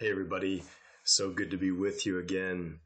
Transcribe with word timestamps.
Hey, 0.00 0.10
everybody. 0.10 0.64
So 1.04 1.30
good 1.30 1.52
to 1.52 1.56
be 1.56 1.70
with 1.70 2.04
you 2.04 2.18
again. 2.18 2.80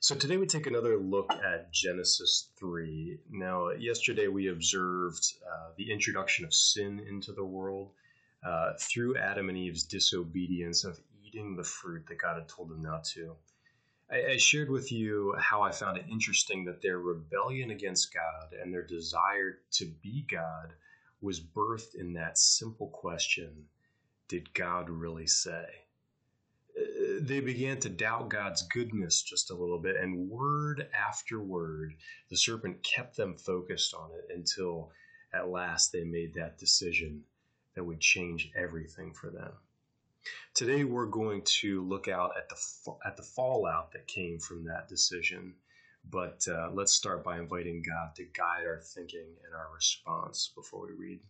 So, 0.00 0.14
today 0.14 0.36
we 0.36 0.46
take 0.46 0.66
another 0.66 0.98
look 0.98 1.32
at 1.32 1.72
Genesis 1.72 2.50
3. 2.58 3.20
Now, 3.30 3.70
yesterday 3.70 4.28
we 4.28 4.48
observed 4.48 5.32
uh, 5.50 5.70
the 5.78 5.90
introduction 5.90 6.44
of 6.44 6.52
sin 6.52 7.00
into 7.08 7.32
the 7.32 7.42
world 7.42 7.92
uh, 8.46 8.74
through 8.78 9.16
Adam 9.16 9.48
and 9.48 9.56
Eve's 9.56 9.84
disobedience 9.84 10.84
of 10.84 11.00
eating 11.24 11.56
the 11.56 11.64
fruit 11.64 12.06
that 12.08 12.18
God 12.20 12.36
had 12.36 12.48
told 12.50 12.68
them 12.68 12.82
not 12.82 13.04
to. 13.14 13.34
I, 14.10 14.32
I 14.32 14.36
shared 14.36 14.68
with 14.68 14.92
you 14.92 15.34
how 15.38 15.62
I 15.62 15.72
found 15.72 15.96
it 15.96 16.04
interesting 16.10 16.66
that 16.66 16.82
their 16.82 16.98
rebellion 16.98 17.70
against 17.70 18.12
God 18.12 18.52
and 18.62 18.74
their 18.74 18.86
desire 18.86 19.60
to 19.70 19.86
be 20.02 20.26
God 20.30 20.74
was 21.22 21.40
birthed 21.40 21.94
in 21.94 22.12
that 22.12 22.36
simple 22.36 22.88
question 22.88 23.68
Did 24.28 24.52
God 24.52 24.90
really 24.90 25.26
say? 25.26 25.64
They 27.26 27.40
began 27.40 27.78
to 27.80 27.88
doubt 27.88 28.30
God's 28.30 28.62
goodness 28.62 29.22
just 29.22 29.50
a 29.50 29.54
little 29.54 29.78
bit, 29.78 29.96
and 29.96 30.28
word 30.28 30.88
after 30.92 31.40
word, 31.40 31.94
the 32.28 32.36
serpent 32.36 32.82
kept 32.82 33.16
them 33.16 33.36
focused 33.36 33.94
on 33.94 34.10
it 34.10 34.34
until 34.34 34.90
at 35.32 35.48
last 35.48 35.92
they 35.92 36.04
made 36.04 36.34
that 36.34 36.58
decision 36.58 37.22
that 37.74 37.84
would 37.84 38.00
change 38.00 38.50
everything 38.56 39.14
for 39.14 39.30
them. 39.30 39.52
Today 40.54 40.84
we're 40.84 41.06
going 41.06 41.42
to 41.60 41.82
look 41.82 42.08
out 42.08 42.32
at 42.36 42.48
the 42.48 42.56
at 43.04 43.16
the 43.16 43.22
fallout 43.22 43.92
that 43.92 44.06
came 44.06 44.38
from 44.38 44.64
that 44.64 44.88
decision, 44.88 45.54
but 46.10 46.44
uh, 46.48 46.70
let's 46.72 46.92
start 46.92 47.24
by 47.24 47.38
inviting 47.38 47.82
God 47.82 48.14
to 48.16 48.24
guide 48.24 48.66
our 48.66 48.80
thinking 48.80 49.26
and 49.44 49.54
our 49.54 49.72
response 49.74 50.52
before 50.54 50.86
we 50.86 50.92
read. 50.92 51.20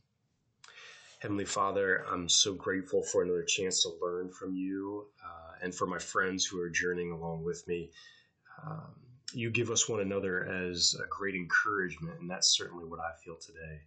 Heavenly 1.22 1.44
Father, 1.44 2.04
I'm 2.10 2.28
so 2.28 2.52
grateful 2.52 3.04
for 3.04 3.22
another 3.22 3.44
chance 3.44 3.82
to 3.82 3.90
learn 4.02 4.32
from 4.32 4.56
you. 4.56 5.06
And 5.62 5.74
for 5.74 5.86
my 5.86 5.98
friends 5.98 6.44
who 6.44 6.60
are 6.60 6.68
journeying 6.68 7.12
along 7.12 7.44
with 7.44 7.66
me. 7.68 7.90
Um, 8.66 8.94
you 9.32 9.50
give 9.50 9.70
us 9.70 9.88
one 9.88 10.00
another 10.00 10.44
as 10.44 10.94
a 11.02 11.08
great 11.08 11.34
encouragement, 11.34 12.20
and 12.20 12.28
that's 12.28 12.56
certainly 12.56 12.84
what 12.84 13.00
I 13.00 13.12
feel 13.24 13.36
today. 13.36 13.80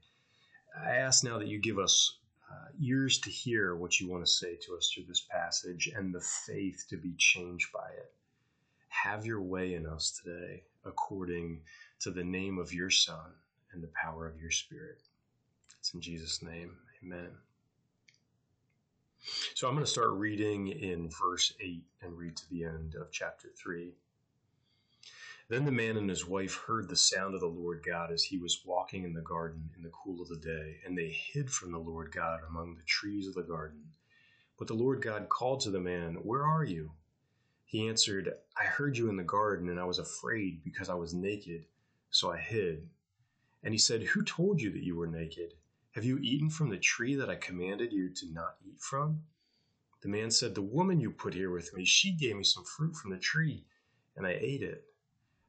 I 0.83 0.95
ask 0.95 1.23
now 1.23 1.37
that 1.37 1.47
you 1.47 1.59
give 1.59 1.79
us 1.79 2.17
uh, 2.51 2.71
ears 2.81 3.19
to 3.19 3.29
hear 3.29 3.75
what 3.75 3.99
you 3.99 4.09
want 4.09 4.25
to 4.25 4.31
say 4.31 4.55
to 4.65 4.75
us 4.75 4.91
through 4.93 5.05
this 5.07 5.25
passage 5.29 5.89
and 5.95 6.13
the 6.13 6.25
faith 6.45 6.85
to 6.89 6.97
be 6.97 7.13
changed 7.17 7.71
by 7.73 7.89
it. 7.97 8.13
Have 8.89 9.25
your 9.25 9.41
way 9.41 9.75
in 9.75 9.85
us 9.85 10.19
today 10.23 10.63
according 10.85 11.61
to 11.99 12.11
the 12.11 12.23
name 12.23 12.57
of 12.57 12.73
your 12.73 12.89
Son 12.89 13.33
and 13.71 13.83
the 13.83 13.91
power 14.01 14.27
of 14.27 14.39
your 14.39 14.51
Spirit. 14.51 15.01
It's 15.79 15.93
in 15.93 16.01
Jesus' 16.01 16.41
name. 16.41 16.77
Amen. 17.03 17.31
So 19.55 19.67
I'm 19.67 19.73
going 19.73 19.85
to 19.85 19.91
start 19.91 20.11
reading 20.11 20.67
in 20.67 21.09
verse 21.09 21.53
8 21.59 21.83
and 22.01 22.15
read 22.15 22.35
to 22.37 22.49
the 22.49 22.63
end 22.63 22.93
of 22.93 23.11
chapter 23.11 23.49
3. 23.57 23.91
Then 25.49 25.65
the 25.65 25.71
man 25.71 25.97
and 25.97 26.09
his 26.09 26.27
wife 26.27 26.55
heard 26.67 26.89
the 26.89 26.95
sound 26.95 27.33
of 27.33 27.41
the 27.41 27.47
Lord 27.47 27.83
God 27.83 28.11
as 28.11 28.23
he 28.23 28.37
was 28.37 28.63
walking 28.65 29.03
in 29.03 29.13
the 29.13 29.21
garden 29.21 29.71
in 29.75 29.81
the 29.81 29.89
cool 29.89 30.21
of 30.21 30.27
the 30.27 30.37
day, 30.37 30.77
and 30.85 30.95
they 30.95 31.09
hid 31.09 31.51
from 31.51 31.71
the 31.71 31.79
Lord 31.79 32.11
God 32.11 32.41
among 32.47 32.75
the 32.75 32.83
trees 32.83 33.27
of 33.27 33.33
the 33.33 33.41
garden. 33.41 33.83
But 34.59 34.67
the 34.67 34.73
Lord 34.75 35.01
God 35.01 35.27
called 35.29 35.61
to 35.61 35.71
the 35.71 35.79
man, 35.79 36.15
Where 36.15 36.45
are 36.45 36.63
you? 36.63 36.91
He 37.65 37.87
answered, 37.87 38.31
I 38.59 38.65
heard 38.65 38.95
you 38.95 39.09
in 39.09 39.17
the 39.17 39.23
garden, 39.23 39.69
and 39.69 39.79
I 39.79 39.85
was 39.85 39.99
afraid 39.99 40.63
because 40.63 40.89
I 40.89 40.95
was 40.95 41.13
naked, 41.13 41.65
so 42.11 42.31
I 42.31 42.37
hid. 42.37 42.87
And 43.63 43.73
he 43.73 43.79
said, 43.79 44.03
Who 44.03 44.23
told 44.23 44.61
you 44.61 44.71
that 44.71 44.83
you 44.83 44.95
were 44.95 45.07
naked? 45.07 45.55
Have 45.95 46.03
you 46.03 46.17
eaten 46.17 46.49
from 46.49 46.69
the 46.69 46.77
tree 46.77 47.15
that 47.15 47.29
I 47.29 47.37
commanded 47.37 47.93
you 47.93 48.09
to 48.09 48.29
not 48.33 48.57
eat 48.67 48.81
from? 48.81 49.23
The 50.01 50.09
man 50.09 50.29
said, 50.29 50.53
The 50.53 50.61
woman 50.61 50.99
you 50.99 51.09
put 51.09 51.33
here 51.33 51.49
with 51.49 51.73
me, 51.73 51.85
she 51.85 52.11
gave 52.11 52.35
me 52.35 52.43
some 52.43 52.65
fruit 52.65 52.97
from 52.97 53.11
the 53.11 53.17
tree, 53.17 53.63
and 54.17 54.27
I 54.27 54.31
ate 54.31 54.61
it. 54.61 54.83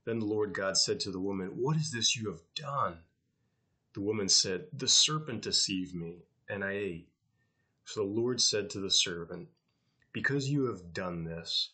Then 0.04 0.20
the 0.20 0.26
Lord 0.26 0.54
God 0.54 0.76
said 0.76 1.00
to 1.00 1.10
the 1.10 1.18
woman, 1.18 1.48
What 1.56 1.76
is 1.76 1.90
this 1.90 2.14
you 2.14 2.30
have 2.30 2.42
done? 2.54 2.98
The 3.94 4.02
woman 4.02 4.28
said, 4.28 4.68
The 4.72 4.86
serpent 4.86 5.42
deceived 5.42 5.96
me, 5.96 6.22
and 6.48 6.62
I 6.62 6.74
ate. 6.74 7.08
So 7.84 8.04
the 8.04 8.12
Lord 8.20 8.40
said 8.40 8.70
to 8.70 8.80
the 8.80 8.90
servant, 8.90 9.48
Because 10.12 10.48
you 10.48 10.66
have 10.66 10.92
done 10.92 11.24
this, 11.24 11.70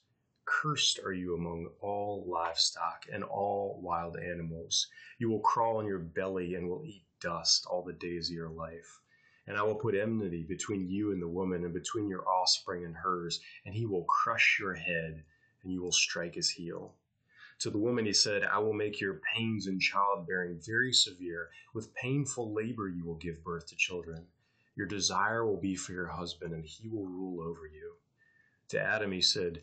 cursed 0.53 1.01
are 1.03 1.13
you 1.13 1.35
among 1.35 1.67
all 1.81 2.25
livestock 2.29 3.07
and 3.11 3.25
all 3.25 3.81
wild 3.83 4.19
animals. 4.19 4.87
You 5.19 5.31
will 5.31 5.41
crawl 5.41 5.79
on 5.79 5.87
your 5.87 5.99
belly 5.99 6.55
and 6.57 6.69
will 6.69 6.85
eat 6.85 7.05
dust 7.21 7.67
all 7.71 7.83
the 7.83 7.95
days 7.95 8.29
of 8.29 8.37
your 8.37 8.51
life. 8.51 9.01
And 9.47 9.57
I 9.57 9.63
will 9.63 9.75
put 9.75 9.95
enmity 9.95 10.45
between 10.45 10.89
you 10.89 11.11
and 11.11 11.23
the 11.23 11.29
woman, 11.29 11.65
and 11.65 11.73
between 11.73 12.07
your 12.07 12.29
offspring 12.29 12.85
and 12.85 12.95
hers, 12.95 13.41
and 13.65 13.75
he 13.75 13.87
will 13.87 14.05
crush 14.05 14.59
your 14.61 14.75
head, 14.75 15.25
and 15.63 15.73
you 15.73 15.83
will 15.83 15.93
strike 15.93 16.35
his 16.35 16.51
heel. 16.51 16.95
To 17.61 17.71
the 17.71 17.79
woman 17.79 18.05
he 18.05 18.13
said, 18.13 18.45
I 18.45 18.59
will 18.59 18.75
make 18.75 19.01
your 19.01 19.21
pains 19.35 19.67
in 19.67 19.81
childbearing 19.81 20.61
very 20.65 20.93
severe. 20.93 21.49
With 21.75 21.95
painful 21.95 22.53
labor 22.53 22.89
you 22.89 23.05
will 23.05 23.17
give 23.17 23.43
birth 23.43 23.67
to 23.69 23.77
children. 23.77 24.27
Your 24.77 24.87
desire 24.87 25.47
will 25.47 25.61
be 25.61 25.77
for 25.77 25.93
your 25.93 26.09
husband, 26.09 26.53
and 26.53 26.65
he 26.65 26.89
will 26.89 27.07
rule 27.07 27.41
over 27.41 27.67
you. 27.67 27.95
To 28.69 28.81
Adam 28.81 29.13
he 29.13 29.23
said, 29.23 29.63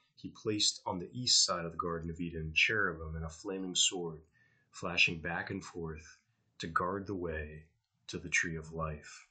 he 0.21 0.29
placed 0.29 0.81
on 0.85 0.99
the 0.99 1.09
east 1.11 1.43
side 1.43 1.65
of 1.65 1.71
the 1.71 1.77
Garden 1.77 2.09
of 2.09 2.19
Eden 2.19 2.53
cherubim 2.53 3.15
and 3.15 3.25
a 3.25 3.29
flaming 3.29 3.73
sword, 3.75 4.21
flashing 4.69 5.19
back 5.19 5.49
and 5.49 5.63
forth 5.65 6.17
to 6.59 6.67
guard 6.67 7.07
the 7.07 7.15
way 7.15 7.63
to 8.07 8.19
the 8.19 8.29
tree 8.29 8.55
of 8.55 8.71
life. 8.71 9.27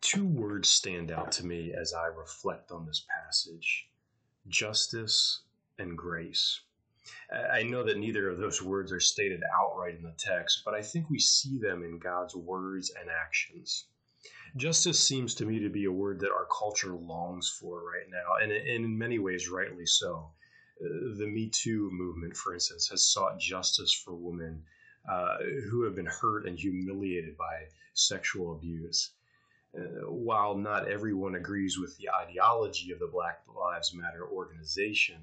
Two 0.00 0.24
words 0.24 0.68
stand 0.68 1.10
out 1.10 1.32
to 1.32 1.44
me 1.44 1.74
as 1.74 1.92
I 1.92 2.06
reflect 2.06 2.70
on 2.70 2.86
this 2.86 3.04
passage 3.22 3.88
justice 4.48 5.42
and 5.78 5.98
grace. 5.98 6.60
I 7.30 7.62
know 7.64 7.84
that 7.84 7.98
neither 7.98 8.28
of 8.30 8.38
those 8.38 8.62
words 8.62 8.90
are 8.92 9.00
stated 9.00 9.42
outright 9.54 9.96
in 9.96 10.02
the 10.02 10.14
text, 10.16 10.62
but 10.64 10.74
I 10.74 10.82
think 10.82 11.10
we 11.10 11.18
see 11.18 11.58
them 11.58 11.82
in 11.82 11.98
God's 11.98 12.34
words 12.34 12.90
and 12.98 13.10
actions. 13.10 13.84
Justice 14.56 14.98
seems 14.98 15.34
to 15.34 15.44
me 15.44 15.58
to 15.60 15.68
be 15.68 15.84
a 15.84 15.92
word 15.92 16.20
that 16.20 16.32
our 16.32 16.46
culture 16.46 16.94
longs 16.94 17.48
for 17.48 17.82
right 17.84 18.08
now, 18.10 18.42
and 18.42 18.52
in 18.52 18.96
many 18.96 19.18
ways, 19.18 19.48
rightly 19.48 19.86
so. 19.86 20.30
The 20.80 21.26
Me 21.26 21.48
Too 21.48 21.90
movement, 21.92 22.36
for 22.36 22.54
instance, 22.54 22.88
has 22.88 23.04
sought 23.04 23.40
justice 23.40 23.92
for 23.92 24.14
women 24.14 24.62
uh, 25.10 25.38
who 25.70 25.82
have 25.84 25.96
been 25.96 26.06
hurt 26.06 26.46
and 26.46 26.58
humiliated 26.58 27.36
by 27.36 27.64
sexual 27.94 28.52
abuse. 28.54 29.10
Uh, 29.76 30.10
while 30.10 30.56
not 30.56 30.88
everyone 30.88 31.34
agrees 31.34 31.78
with 31.78 31.96
the 31.98 32.08
ideology 32.10 32.90
of 32.92 32.98
the 32.98 33.06
Black 33.06 33.42
Lives 33.54 33.92
Matter 33.92 34.26
organization, 34.26 35.20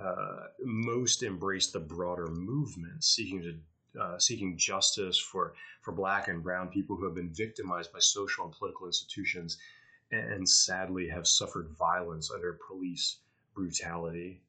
uh, 0.00 0.46
most 0.62 1.22
embrace 1.22 1.70
the 1.70 1.80
broader 1.80 2.28
movement 2.28 3.02
seeking 3.02 3.42
to 3.42 3.58
uh, 4.00 4.18
seeking 4.18 4.56
justice 4.56 5.18
for 5.18 5.54
for 5.82 5.92
Black 5.92 6.28
and 6.28 6.42
Brown 6.42 6.68
people 6.68 6.96
who 6.96 7.04
have 7.04 7.14
been 7.14 7.32
victimized 7.32 7.92
by 7.92 7.98
social 8.00 8.44
and 8.44 8.54
political 8.54 8.86
institutions, 8.86 9.58
and, 10.10 10.32
and 10.32 10.48
sadly 10.48 11.08
have 11.08 11.26
suffered 11.26 11.70
violence 11.78 12.30
under 12.30 12.58
police 12.68 13.18
brutality. 13.54 14.42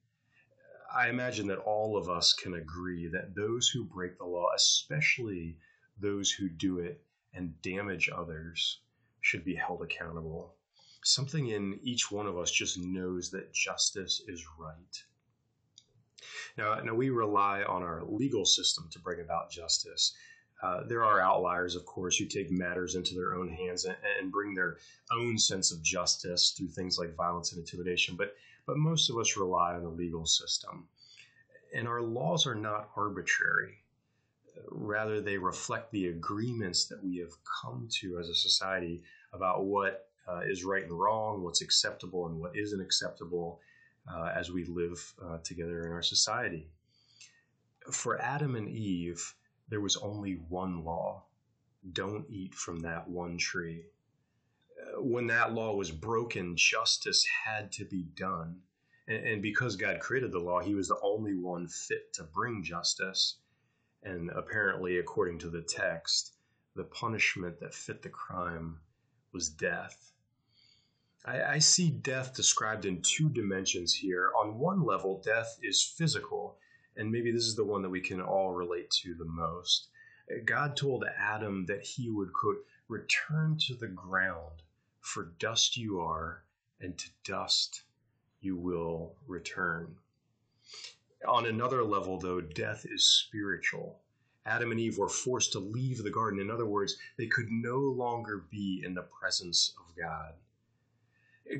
I 0.94 1.10
imagine 1.10 1.48
that 1.48 1.60
all 1.60 1.98
of 1.98 2.10
us 2.10 2.34
can 2.34 2.56
agree 2.56 3.08
that 3.08 3.36
those 3.36 3.70
who 3.70 3.84
break 3.84 4.18
the 4.18 4.26
law, 4.26 4.50
especially 4.56 5.58
those 6.00 6.32
who 6.32 6.50
do 6.50 6.80
it 6.80 7.04
and 7.34 7.62
damage 7.62 8.10
others, 8.10 8.80
should 9.22 9.44
be 9.46 9.56
held 9.56 9.82
accountable. 9.84 10.56
something 11.04 11.48
in 11.48 11.80
each 11.84 12.12
one 12.12 12.28
of 12.28 12.38
us 12.38 12.52
just 12.52 12.78
knows 12.78 13.32
that 13.32 13.54
justice 13.54 14.22
is 14.28 14.44
right. 14.58 15.04
Now, 16.58 16.80
now 16.82 16.94
we 16.94 17.10
rely 17.10 17.64
on 17.64 17.84
our 17.84 18.04
legal 18.04 18.46
system 18.46 18.88
to 18.92 19.00
bring 19.00 19.22
about 19.22 19.50
justice. 19.52 20.14
Uh, 20.62 20.84
there 20.88 21.06
are 21.06 21.22
outliers, 21.22 21.76
of 21.76 21.86
course, 21.86 22.18
who 22.18 22.26
take 22.26 22.52
matters 22.52 22.96
into 22.96 23.16
their 23.16 23.34
own 23.34 23.48
hands 23.48 23.86
and, 23.86 23.96
and, 24.20 24.32
bring 24.32 24.54
their 24.54 24.78
own 25.10 25.38
sense 25.38 25.72
of 25.72 25.82
justice 25.82 26.52
through 26.52 26.68
things 26.68 26.98
like 27.00 27.16
violence 27.16 27.54
and 27.54 27.60
intimidation. 27.60 28.16
But, 28.18 28.36
but 28.66 28.78
most 28.78 29.10
of 29.10 29.18
us 29.18 29.38
rely 29.38 29.74
on 29.74 29.84
the 29.84 29.90
legal 29.90 30.26
system. 30.26 30.86
And 31.74 31.88
our 31.88 32.02
laws 32.02 32.46
are 32.46 32.56
not 32.56 32.90
arbitrary. 32.98 33.78
Rather, 34.70 35.22
they 35.22 35.38
reflect 35.38 35.92
the 35.92 36.08
agreements 36.08 36.88
that 36.88 37.02
we 37.02 37.18
have 37.18 37.32
come 37.62 37.88
to 38.02 38.20
as 38.20 38.28
a 38.28 38.36
society 38.36 39.02
about 39.32 39.64
what 39.64 40.10
uh, 40.28 40.42
is 40.42 40.66
right 40.66 40.84
and 40.84 40.92
wrong, 40.92 41.42
what's 41.42 41.62
acceptable 41.62 42.28
and 42.28 42.38
what 42.38 42.58
isn't 42.58 42.82
acceptable 42.82 43.62
uh, 44.12 44.32
as 44.36 44.52
we 44.52 44.66
live 44.66 45.14
uh, 45.24 45.38
together 45.44 45.86
in 45.86 45.92
our 45.92 46.02
society. 46.02 46.70
For 47.92 48.22
Adam 48.22 48.56
and 48.56 48.70
Eve, 48.70 49.36
there 49.70 49.82
was 49.82 49.98
only 49.98 50.34
one 50.50 50.84
law 50.84 51.24
don't 51.94 52.30
eat 52.30 52.54
from 52.54 52.80
that 52.80 53.08
one 53.08 53.38
tree. 53.38 53.86
Uh, 54.80 55.02
when 55.02 55.28
that 55.28 55.54
law 55.54 55.76
was 55.76 55.92
broken, 55.92 56.56
justice 56.56 57.26
had 57.46 57.72
to 57.74 57.86
be 57.86 58.04
done. 58.16 58.62
And, 59.08 59.26
and 59.26 59.42
because 59.42 59.76
God 59.76 60.00
created 60.00 60.32
the 60.32 60.40
law, 60.40 60.60
he 60.60 60.76
was 60.76 60.90
the 60.90 61.00
only 61.02 61.36
one 61.36 61.68
fit 61.68 62.14
to 62.14 62.24
bring 62.24 62.64
justice. 62.64 63.38
And 64.04 64.30
apparently, 64.32 64.98
according 64.98 65.40
to 65.40 65.50
the 65.50 65.62
text, 65.62 66.34
the 66.76 66.84
punishment 66.86 67.60
that 67.60 67.74
fit 67.74 68.02
the 68.02 68.10
crime 68.10 68.80
was 69.34 69.50
death. 69.50 70.14
I, 71.26 71.42
I, 71.42 71.60
see 71.60 71.90
death 71.92 72.34
described 72.34 72.86
in 72.86 73.02
two 73.02 73.30
dimensions 73.30 73.94
here. 73.94 74.32
On 74.40 74.58
one 74.58 74.84
level, 74.84 75.22
death 75.24 75.60
is 75.62 75.84
physical, 75.84 76.58
and 76.96 77.12
maybe 77.12 77.32
this 77.32 77.46
is 77.46 77.56
the 77.56 77.66
one 77.66 77.82
that 77.82 77.90
we 77.90 78.02
can 78.02 78.22
all 78.22 78.52
relate 78.52 78.90
to 79.02 79.14
the 79.16 79.26
most. 79.26 79.90
God 80.46 80.78
told 80.78 81.04
Adam 81.18 81.66
that 81.66 81.84
he 81.84 82.10
would, 82.10 82.32
quote, 82.32 82.66
return 82.88 83.58
to 83.68 83.76
the 83.76 83.88
ground, 83.88 84.62
for 85.02 85.34
dust 85.40 85.76
you 85.76 86.00
are, 86.00 86.44
and 86.80 86.98
to 86.98 87.10
dust 87.24 87.84
you 88.40 88.56
will 88.56 89.16
return. 89.28 89.96
On 91.28 91.46
another 91.46 91.84
level, 91.84 92.18
though, 92.18 92.40
death 92.40 92.86
is 92.90 93.06
spiritual. 93.06 94.00
Adam 94.46 94.72
and 94.72 94.80
Eve 94.80 94.98
were 94.98 95.10
forced 95.10 95.52
to 95.52 95.60
leave 95.60 96.02
the 96.02 96.10
garden. 96.10 96.40
In 96.40 96.50
other 96.50 96.66
words, 96.66 96.96
they 97.18 97.28
could 97.28 97.52
no 97.52 97.78
longer 97.78 98.46
be 98.50 98.82
in 98.86 98.94
the 98.94 99.04
presence 99.20 99.74
of 99.78 99.96
God. 99.98 100.34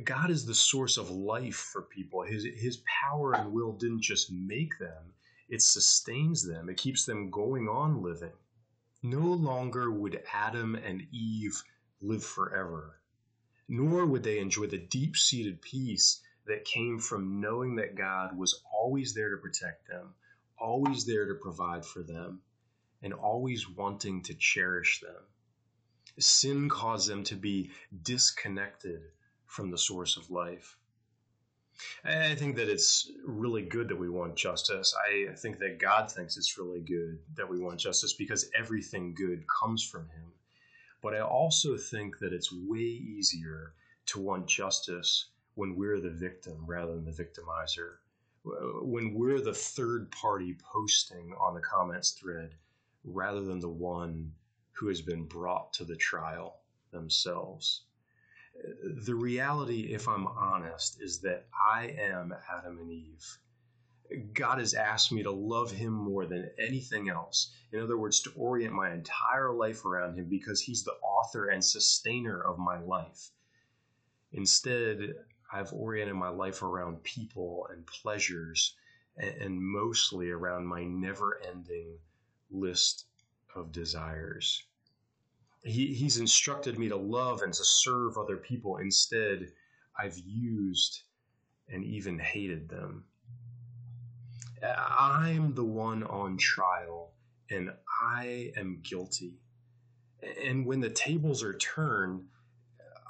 God 0.04 0.30
is 0.30 0.46
the 0.46 0.54
source 0.54 0.98
of 0.98 1.10
life 1.10 1.56
for 1.56 1.82
people. 1.82 2.22
His, 2.22 2.44
his 2.44 2.78
power 2.86 3.34
and 3.34 3.52
will 3.52 3.74
didn't 3.74 4.02
just 4.02 4.32
make 4.32 4.78
them, 4.78 5.14
it 5.48 5.64
sustains 5.64 6.48
them, 6.48 6.70
it 6.70 6.78
keeps 6.78 7.06
them 7.06 7.32
going 7.32 7.68
on 7.68 8.04
living. 8.04 8.34
No 9.02 9.22
longer 9.22 9.90
would 9.90 10.22
Adam 10.32 10.76
and 10.76 11.08
Eve 11.12 11.64
live 12.02 12.24
forever, 12.24 13.00
nor 13.68 14.06
would 14.06 14.22
they 14.22 14.38
enjoy 14.38 14.68
the 14.68 14.78
deep 14.78 15.18
seated 15.18 15.62
peace 15.62 16.22
that 16.46 16.66
came 16.66 17.00
from 17.00 17.42
knowing 17.42 17.76
that 17.78 17.96
God 17.96 18.38
was 18.38 18.62
always 18.72 19.14
there 19.14 19.32
to 19.32 19.42
protect 19.42 19.88
them, 19.88 20.14
always 20.58 21.06
there 21.06 21.26
to 21.26 21.36
provide 21.36 21.84
for 21.84 22.04
them, 22.04 22.42
and 23.02 23.14
always 23.14 23.68
wanting 23.68 24.22
to 24.24 24.36
cherish 24.36 25.00
them. 25.00 25.24
Sin 26.20 26.70
caused 26.70 27.10
them 27.10 27.24
to 27.24 27.36
be 27.36 27.72
disconnected 28.04 29.02
from 29.50 29.72
the 29.72 29.78
source 29.78 30.16
of 30.16 30.30
life. 30.30 30.78
I 32.06 32.36
think 32.36 32.56
that 32.58 32.70
it's 32.70 33.10
really 33.26 33.64
good 33.64 33.88
that 33.88 34.00
we 34.00 34.10
want 34.10 34.36
justice. 34.36 34.94
I 34.96 35.34
think 35.34 35.58
that 35.58 35.80
God 35.80 36.12
thinks 36.12 36.38
it's 36.38 36.58
really 36.58 36.82
good 36.82 37.18
that 37.36 37.50
we 37.50 37.60
want 37.60 37.80
justice 37.80 38.14
because 38.14 38.50
everything 38.56 39.16
good 39.16 39.44
comes 39.48 39.84
from 39.84 40.04
Him. 40.10 40.32
But 41.02 41.16
I 41.16 41.22
also 41.22 41.78
think 41.78 42.20
that 42.20 42.32
it's 42.32 42.54
way 42.54 42.80
easier 42.80 43.74
to 44.08 44.20
want 44.20 44.46
justice 44.46 45.30
when 45.56 45.76
we're 45.76 46.00
the 46.00 46.12
victim 46.12 46.66
rather 46.68 46.94
than 46.94 47.06
the 47.06 47.12
victimizer. 47.12 47.96
When 48.44 49.16
we're 49.16 49.42
the 49.42 49.54
third 49.54 50.12
party 50.12 50.58
posting 50.62 51.34
on 51.40 51.56
the 51.56 51.62
comments 51.62 52.12
thread 52.12 52.56
rather 53.04 53.42
than 53.42 53.60
the 53.60 53.70
one 53.70 54.34
who 54.74 54.90
has 54.90 55.02
been 55.02 55.26
brought 55.26 55.74
to 55.74 55.86
the 55.86 55.96
trial 55.96 56.60
themselves 56.92 57.86
the 59.06 59.16
reality, 59.16 59.94
if 59.94 60.08
I'm 60.08 60.28
honest, 60.28 61.02
is 61.02 61.20
that 61.22 61.48
I 61.54 61.96
am 62.00 62.34
Adam 62.52 62.80
and 62.80 62.92
Eve. 62.92 63.38
God 64.34 64.58
has 64.58 64.74
asked 64.74 65.12
me 65.12 65.22
to 65.24 65.32
love 65.32 65.72
him 65.72 65.94
more 65.94 66.26
than 66.26 66.50
anything 66.58 67.10
else. 67.10 67.54
In 67.72 67.80
other 67.80 67.98
words, 67.98 68.22
to 68.22 68.32
orient 68.36 68.74
my 68.74 68.92
entire 68.92 69.54
life 69.54 69.86
around 69.86 70.16
him 70.18 70.26
because 70.26 70.62
he's 70.62 70.84
the 70.84 70.94
author 71.04 71.50
and 71.50 71.64
sustainer 71.64 72.42
of 72.42 72.58
my 72.58 72.80
life. 72.80 73.30
Instead, 74.32 75.14
I've 75.52 75.74
oriented 75.74 76.16
my 76.16 76.30
life 76.30 76.62
around 76.64 77.04
people 77.04 77.68
and 77.72 77.86
pleasures 77.86 78.76
and, 79.18 79.62
mostly 79.62 80.30
around 80.30 80.66
my 80.66 80.84
never 80.84 81.42
ending 81.48 81.98
list 82.50 83.06
of 83.56 83.72
desires. 83.72 84.64
He, 85.64 85.94
he's 85.94 86.18
instructed 86.18 86.80
me 86.80 86.90
to 86.90 86.96
love 86.96 87.42
and 87.42 87.54
to 87.54 87.64
serve 87.64 88.18
other 88.18 88.38
people. 88.38 88.78
Instead, 88.78 89.52
I've 89.98 90.18
used 90.18 91.04
and 91.68 91.84
even 91.84 92.18
hated 92.18 92.70
them. 92.70 93.06
I'm 94.64 95.54
the 95.54 95.64
one 95.64 96.04
on 96.04 96.38
trial 96.38 97.14
and 97.50 97.72
I 98.02 98.52
am 98.58 98.82
guilty. 98.84 99.40
And 100.44 100.66
when 100.66 100.80
the 100.80 100.90
tables 100.90 101.44
are 101.44 101.58
turned, 101.58 102.26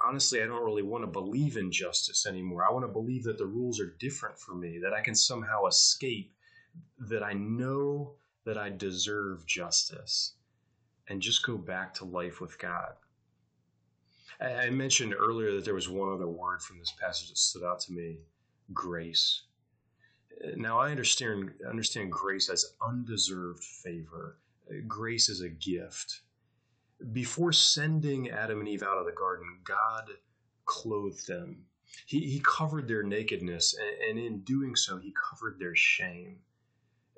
honestly, 0.04 0.42
I 0.42 0.46
don't 0.46 0.64
really 0.64 0.82
want 0.82 1.04
to 1.04 1.10
believe 1.10 1.56
in 1.56 1.72
justice 1.72 2.26
anymore. 2.26 2.64
I 2.64 2.72
want 2.72 2.84
to 2.84 2.92
believe 2.92 3.24
that 3.24 3.38
the 3.38 3.46
rules 3.46 3.80
are 3.80 3.96
different 3.98 4.38
for 4.38 4.54
me, 4.54 4.78
that 4.82 4.92
I 4.92 5.00
can 5.00 5.14
somehow 5.14 5.66
escape, 5.66 6.34
that 6.98 7.22
I 7.22 7.32
know 7.32 8.14
that 8.44 8.56
I 8.56 8.70
deserve 8.70 9.46
justice 9.46 10.34
and 11.10 11.20
just 11.20 11.44
go 11.44 11.58
back 11.58 11.92
to 11.94 12.04
life 12.04 12.40
with 12.40 12.58
God. 12.58 12.92
I 14.40 14.70
mentioned 14.70 15.14
earlier 15.18 15.52
that 15.56 15.64
there 15.64 15.74
was 15.74 15.88
one 15.88 16.10
other 16.10 16.28
word 16.28 16.62
from 16.62 16.78
this 16.78 16.92
passage 16.92 17.28
that 17.28 17.36
stood 17.36 17.64
out 17.64 17.80
to 17.80 17.92
me 17.92 18.20
grace. 18.72 19.42
Now, 20.56 20.78
I 20.78 20.90
understand, 20.90 21.50
understand 21.68 22.10
grace 22.10 22.48
as 22.48 22.74
undeserved 22.80 23.62
favor. 23.62 24.38
Grace 24.86 25.28
is 25.28 25.42
a 25.42 25.50
gift. 25.50 26.22
Before 27.12 27.52
sending 27.52 28.30
Adam 28.30 28.60
and 28.60 28.68
Eve 28.68 28.82
out 28.82 28.98
of 28.98 29.04
the 29.04 29.12
garden, 29.12 29.58
God 29.64 30.04
clothed 30.64 31.26
them. 31.26 31.66
He, 32.06 32.20
he 32.20 32.40
covered 32.40 32.86
their 32.86 33.02
nakedness, 33.02 33.74
and, 33.74 34.18
and 34.18 34.26
in 34.26 34.40
doing 34.40 34.76
so, 34.76 34.98
he 34.98 35.12
covered 35.30 35.58
their 35.58 35.74
shame. 35.74 36.38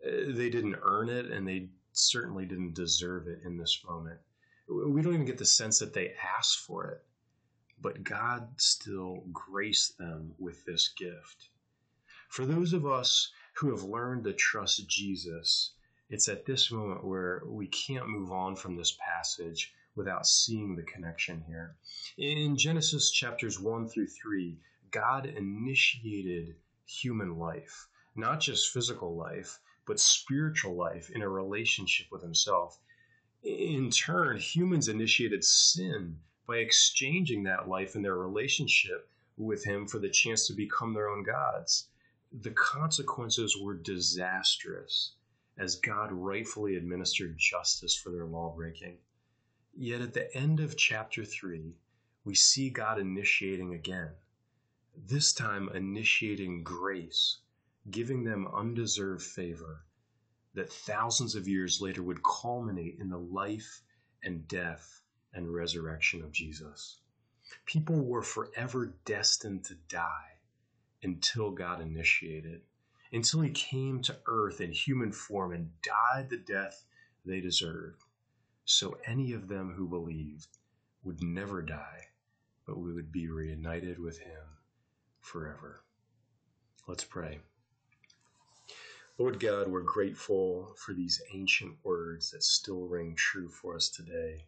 Uh, 0.04 0.32
they 0.34 0.48
didn't 0.48 0.76
earn 0.82 1.08
it, 1.08 1.26
and 1.26 1.46
they 1.46 1.68
certainly 1.92 2.46
didn't 2.46 2.74
deserve 2.74 3.26
it 3.28 3.40
in 3.44 3.56
this 3.56 3.82
moment. 3.86 4.20
We 4.68 5.02
don't 5.02 5.14
even 5.14 5.26
get 5.26 5.38
the 5.38 5.44
sense 5.44 5.78
that 5.78 5.92
they 5.92 6.14
asked 6.36 6.60
for 6.60 6.86
it, 6.86 7.04
but 7.80 8.04
God 8.04 8.48
still 8.56 9.24
graced 9.32 9.98
them 9.98 10.34
with 10.38 10.64
this 10.64 10.88
gift. 10.88 11.48
For 12.28 12.46
those 12.46 12.72
of 12.72 12.86
us 12.86 13.30
who 13.54 13.70
have 13.70 13.82
learned 13.82 14.24
to 14.24 14.32
trust 14.32 14.88
Jesus, 14.88 15.72
it's 16.08 16.28
at 16.28 16.46
this 16.46 16.70
moment 16.70 17.04
where 17.04 17.42
we 17.46 17.66
can't 17.66 18.08
move 18.08 18.32
on 18.32 18.56
from 18.56 18.76
this 18.76 18.96
passage 19.06 19.74
without 19.94 20.26
seeing 20.26 20.74
the 20.74 20.82
connection 20.82 21.42
here. 21.46 21.76
In 22.16 22.56
Genesis 22.56 23.10
chapters 23.10 23.60
1 23.60 23.88
through 23.88 24.08
3, 24.08 24.58
God 24.90 25.26
initiated 25.26 26.56
human 26.86 27.38
life, 27.38 27.88
not 28.14 28.40
just 28.40 28.72
physical 28.72 29.16
life, 29.16 29.58
but 29.86 30.00
spiritual 30.00 30.74
life 30.74 31.10
in 31.10 31.22
a 31.22 31.28
relationship 31.28 32.06
with 32.10 32.22
Himself. 32.22 32.78
In 33.42 33.90
turn, 33.90 34.38
humans 34.38 34.88
initiated 34.88 35.44
sin 35.44 36.20
by 36.46 36.58
exchanging 36.58 37.42
that 37.44 37.68
life 37.68 37.96
in 37.96 38.02
their 38.02 38.16
relationship 38.16 39.08
with 39.36 39.64
Him 39.64 39.86
for 39.86 39.98
the 39.98 40.08
chance 40.08 40.46
to 40.46 40.52
become 40.52 40.94
their 40.94 41.08
own 41.08 41.22
gods. 41.22 41.88
The 42.32 42.52
consequences 42.52 43.56
were 43.56 43.74
disastrous 43.74 45.14
as 45.58 45.76
God 45.76 46.12
rightfully 46.12 46.76
administered 46.76 47.36
justice 47.36 47.94
for 47.94 48.10
their 48.10 48.26
lawbreaking. 48.26 48.98
Yet 49.76 50.00
at 50.00 50.14
the 50.14 50.34
end 50.36 50.60
of 50.60 50.76
chapter 50.76 51.24
3, 51.24 51.74
we 52.24 52.34
see 52.34 52.70
God 52.70 52.98
initiating 52.98 53.74
again, 53.74 54.10
this 54.96 55.32
time 55.32 55.68
initiating 55.70 56.62
grace 56.62 57.38
giving 57.90 58.24
them 58.24 58.46
undeserved 58.46 59.22
favor 59.22 59.84
that 60.54 60.72
thousands 60.72 61.34
of 61.34 61.48
years 61.48 61.80
later 61.80 62.02
would 62.02 62.22
culminate 62.22 62.98
in 63.00 63.08
the 63.08 63.18
life 63.18 63.82
and 64.22 64.46
death 64.46 65.02
and 65.34 65.52
resurrection 65.52 66.22
of 66.22 66.32
Jesus. 66.32 67.00
People 67.66 68.04
were 68.04 68.22
forever 68.22 68.94
destined 69.04 69.64
to 69.64 69.74
die 69.88 70.38
until 71.02 71.50
God 71.50 71.80
initiated, 71.80 72.62
until 73.12 73.40
he 73.40 73.50
came 73.50 74.00
to 74.02 74.18
earth 74.26 74.60
in 74.60 74.72
human 74.72 75.12
form 75.12 75.52
and 75.52 75.70
died 75.82 76.30
the 76.30 76.36
death 76.36 76.84
they 77.24 77.40
deserved. 77.40 78.02
So 78.64 78.98
any 79.06 79.32
of 79.32 79.48
them 79.48 79.72
who 79.72 79.88
believed 79.88 80.48
would 81.02 81.22
never 81.22 81.62
die, 81.62 82.06
but 82.66 82.78
we 82.78 82.92
would 82.92 83.10
be 83.10 83.28
reunited 83.28 83.98
with 83.98 84.18
him 84.18 84.44
forever. 85.20 85.82
Let's 86.86 87.04
pray. 87.04 87.40
Lord 89.22 89.38
God, 89.38 89.68
we're 89.68 89.82
grateful 89.82 90.74
for 90.76 90.94
these 90.94 91.22
ancient 91.32 91.76
words 91.84 92.32
that 92.32 92.42
still 92.42 92.88
ring 92.88 93.14
true 93.14 93.48
for 93.48 93.76
us 93.76 93.88
today. 93.88 94.46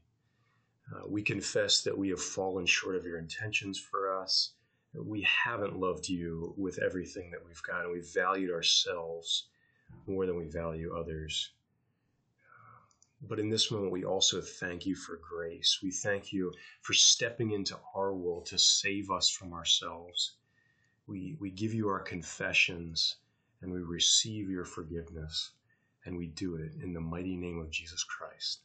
Uh, 0.93 1.07
we 1.07 1.23
confess 1.23 1.83
that 1.83 1.97
we 1.97 2.09
have 2.09 2.21
fallen 2.21 2.67
short 2.67 2.97
of 2.97 3.05
your 3.05 3.17
intentions 3.17 3.79
for 3.79 4.21
us. 4.21 4.55
We 4.93 5.23
haven't 5.23 5.79
loved 5.79 6.09
you 6.09 6.55
with 6.57 6.81
everything 6.81 7.31
that 7.31 7.47
we've 7.47 7.63
got, 7.63 7.85
and 7.85 7.93
we've 7.93 8.13
valued 8.13 8.51
ourselves 8.51 9.47
more 10.09 10.27
than 10.27 10.37
we 10.37 10.47
value 10.47 10.93
others. 10.93 11.51
But 13.23 13.39
in 13.39 13.51
this 13.51 13.71
moment, 13.71 13.93
we 13.93 14.05
also 14.05 14.41
thank 14.41 14.87
you 14.87 14.97
for 14.97 15.21
grace. 15.23 15.79
We 15.85 15.93
thank 15.93 16.33
you 16.33 16.53
for 16.81 16.95
stepping 16.95 17.53
into 17.53 17.79
our 17.95 18.13
world 18.13 18.47
to 18.47 18.59
save 18.59 19.13
us 19.13 19.31
from 19.31 19.53
ourselves. 19.53 20.33
We, 21.07 21.37
we 21.39 21.53
give 21.53 21.73
you 21.73 21.89
our 21.91 22.01
confessions 22.01 23.19
and 23.63 23.73
we 23.73 23.81
receive 23.81 24.51
your 24.51 24.65
forgiveness, 24.65 25.53
and 26.05 26.17
we 26.17 26.27
do 26.27 26.57
it 26.57 26.73
in 26.83 26.93
the 26.93 27.01
mighty 27.01 27.37
name 27.37 27.59
of 27.59 27.71
Jesus 27.71 28.05
Christ. 28.05 28.61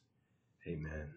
Amen. 0.68 1.14